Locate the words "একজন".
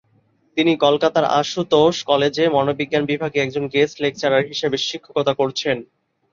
3.41-3.63